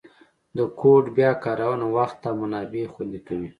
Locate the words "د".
0.57-0.59